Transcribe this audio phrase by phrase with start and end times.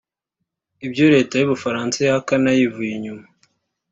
[0.85, 3.25] ibyo Leta y’u Bufaransa ihakana yivuye inyuma